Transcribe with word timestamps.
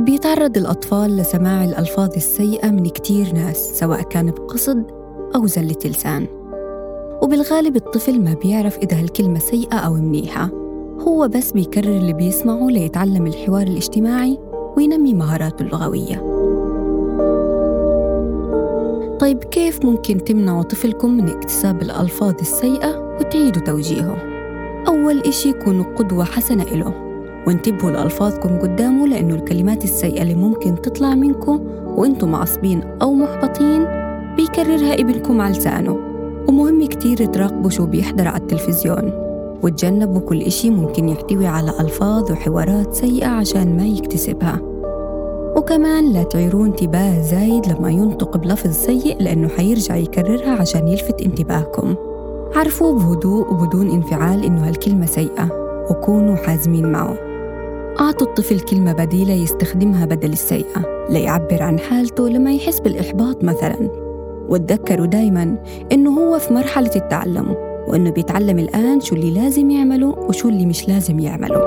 بيتعرض 0.00 0.56
الأطفال 0.56 1.16
لسماع 1.16 1.64
الألفاظ 1.64 2.10
السيئة 2.16 2.70
من 2.70 2.86
كتير 2.88 3.32
ناس 3.32 3.56
سواء 3.56 4.02
كان 4.02 4.30
بقصد 4.30 4.84
أو 5.34 5.46
زلة 5.46 5.78
لسان. 5.84 6.26
وبالغالب 7.22 7.76
الطفل 7.76 8.20
ما 8.20 8.34
بيعرف 8.34 8.78
إذا 8.78 9.00
هالكلمة 9.00 9.38
سيئة 9.38 9.76
أو 9.76 9.94
منيحة. 9.94 10.50
هو 11.00 11.28
بس 11.28 11.52
بيكرر 11.52 11.96
اللي 11.96 12.12
بيسمعه 12.12 12.66
ليتعلم 12.66 13.26
الحوار 13.26 13.62
الاجتماعي 13.62 14.38
وينمي 14.76 15.14
مهاراته 15.14 15.62
اللغوية. 15.62 16.16
طيب 19.18 19.44
كيف 19.44 19.84
ممكن 19.84 20.24
تمنعوا 20.24 20.62
طفلكم 20.62 21.10
من 21.10 21.28
اكتساب 21.28 21.82
الألفاظ 21.82 22.34
السيئة 22.40 23.16
وتعيدوا 23.20 23.62
توجيهه؟ 23.62 24.16
أول 24.88 25.20
إشي 25.20 25.52
كونوا 25.52 25.84
قدوة 25.84 26.24
حسنة 26.24 26.62
إله. 26.62 27.05
وانتبهوا 27.46 27.90
لألفاظكم 27.90 28.58
قدامه 28.58 29.06
لأنه 29.06 29.34
الكلمات 29.34 29.84
السيئة 29.84 30.22
اللي 30.22 30.34
ممكن 30.34 30.82
تطلع 30.82 31.14
منكم 31.14 31.60
وأنتم 31.96 32.30
معصبين 32.30 32.82
أو 33.02 33.14
محبطين 33.14 33.86
بيكررها 34.36 34.94
ابنكم 34.94 35.40
على 35.40 35.58
لسانه. 35.58 35.98
ومهم 36.48 36.86
كتير 36.86 37.24
تراقبوا 37.24 37.70
شو 37.70 37.86
بيحضر 37.86 38.28
على 38.28 38.36
التلفزيون. 38.36 39.12
وتجنبوا 39.62 40.20
كل 40.20 40.42
إشي 40.42 40.70
ممكن 40.70 41.08
يحتوي 41.08 41.46
على 41.46 41.72
ألفاظ 41.80 42.32
وحوارات 42.32 42.94
سيئة 42.94 43.26
عشان 43.26 43.76
ما 43.76 43.86
يكتسبها. 43.86 44.60
وكمان 45.56 46.12
لا 46.12 46.22
تعيروا 46.22 46.66
انتباه 46.66 47.22
زايد 47.22 47.66
لما 47.66 47.90
ينطق 47.90 48.36
بلفظ 48.36 48.70
سيء 48.70 49.22
لأنه 49.22 49.48
حيرجع 49.48 49.96
يكررها 49.96 50.50
عشان 50.60 50.88
يلفت 50.88 51.22
انتباهكم. 51.22 51.94
عرفوا 52.56 52.94
بهدوء 52.94 53.52
وبدون 53.52 53.90
انفعال 53.90 54.44
إنه 54.44 54.68
هالكلمة 54.68 55.06
سيئة. 55.06 55.48
وكونوا 55.90 56.36
حازمين 56.36 56.92
معه. 56.92 57.25
أعطوا 58.00 58.26
الطفل 58.26 58.60
كلمة 58.60 58.92
بديلة 58.92 59.32
يستخدمها 59.32 60.06
بدل 60.06 60.32
السيئة 60.32 61.06
ليعبر 61.10 61.62
عن 61.62 61.78
حالته 61.78 62.28
لما 62.28 62.52
يحس 62.54 62.80
بالإحباط 62.80 63.44
مثلاً. 63.44 63.90
وتذكروا 64.48 65.06
دايماً 65.06 65.56
إنه 65.92 66.20
هو 66.20 66.38
في 66.38 66.52
مرحلة 66.52 66.90
التعلم 66.96 67.54
وإنه 67.88 68.10
بيتعلم 68.10 68.58
الآن 68.58 69.00
شو 69.00 69.14
اللي 69.14 69.30
لازم 69.30 69.70
يعمله 69.70 70.08
وشو 70.08 70.48
اللي 70.48 70.66
مش 70.66 70.88
لازم 70.88 71.18
يعمله. 71.18 71.58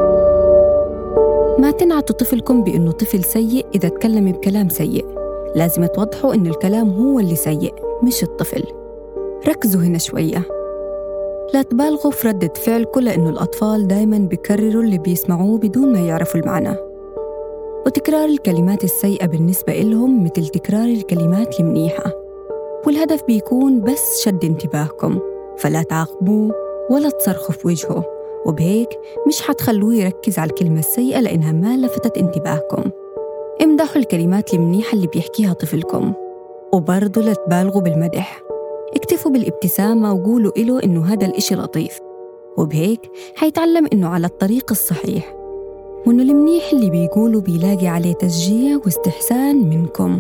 ما 1.60 1.72
تنعتوا 1.72 2.16
طفلكم 2.16 2.64
بإنه 2.64 2.92
طفل 2.92 3.24
سيء 3.24 3.66
إذا 3.76 3.90
تكلم 3.90 4.32
بكلام 4.32 4.70
سيء. 4.70 5.06
لازم 5.56 5.86
توضحوا 5.86 6.34
إنه 6.34 6.50
الكلام 6.50 6.90
هو 6.90 7.20
اللي 7.20 7.36
سيء 7.36 7.74
مش 8.04 8.24
الطفل. 8.24 8.64
ركزوا 9.48 9.82
هنا 9.82 9.98
شوية. 9.98 10.59
لا 11.54 11.62
تبالغوا 11.62 12.12
في 12.12 12.28
ردة 12.28 12.54
فعلكم 12.66 13.00
لأنه 13.00 13.30
الأطفال 13.30 13.88
دايما 13.88 14.18
بيكرروا 14.18 14.84
اللي 14.84 14.98
بيسمعوه 14.98 15.58
بدون 15.58 15.94
ما 15.94 16.00
يعرفوا 16.00 16.40
المعنى. 16.40 16.76
وتكرار 17.86 18.26
الكلمات 18.26 18.84
السيئة 18.84 19.26
بالنسبة 19.26 19.82
إلهم 19.82 20.24
مثل 20.24 20.48
تكرار 20.48 20.86
الكلمات 20.86 21.60
المنيحة. 21.60 22.12
والهدف 22.88 23.24
بيكون 23.28 23.82
بس 23.82 24.22
شد 24.24 24.46
انتباهكم. 24.46 25.20
فلا 25.58 25.84
تعاقبوه 25.84 26.52
ولا 26.90 27.10
تصرخوا 27.10 27.56
في 27.56 27.68
وجهه. 27.68 28.04
وبهيك 28.46 28.90
مش 29.28 29.42
حتخلوه 29.42 29.96
يركز 29.96 30.40
على 30.40 30.50
الكلمة 30.50 30.80
السيئة 30.80 31.20
لأنها 31.20 31.52
ما 31.52 31.78
لفتت 31.78 32.18
انتباهكم. 32.18 32.84
امدحوا 33.64 33.98
الكلمات 34.02 34.54
المنيحة 34.54 34.94
اللي 34.96 35.08
بيحكيها 35.08 35.54
طفلكم. 35.54 36.14
وبرضه 36.74 37.22
لا 37.22 37.34
تبالغوا 37.34 37.82
بالمدح. 37.82 38.49
اكتفوا 38.96 39.32
بالابتسامة 39.32 40.14
وقولوا 40.14 40.52
إله 40.58 40.84
إنه 40.84 41.06
هذا 41.06 41.26
الإشي 41.28 41.56
لطيف. 41.56 42.00
وبهيك 42.58 43.02
حيتعلم 43.36 43.88
إنه 43.94 44.08
على 44.08 44.28
الطريق 44.28 44.66
الصحيح. 44.72 45.36
وإنه 46.08 46.24
المنيح 46.24 46.64
اللي 46.74 46.90
بيقوله 46.90 47.42
بيلاقي 47.42 47.88
عليه 47.88 48.14
تشجيع 48.14 48.80
واستحسان 48.86 49.70
منكم. 49.70 50.20